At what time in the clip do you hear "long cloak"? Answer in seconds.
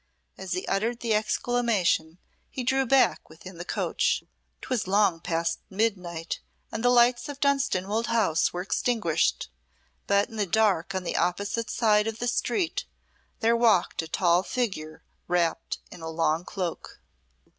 16.09-16.99